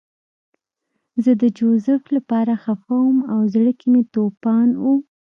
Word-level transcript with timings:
زه 1.23 1.31
د 1.41 1.43
جوزف 1.57 2.03
لپاره 2.15 2.53
خپه 2.63 2.95
وم 3.03 3.17
او 3.31 3.39
زړه 3.53 3.71
کې 3.79 3.87
مې 3.93 4.01
توپان 4.13 4.69
و 4.81 4.83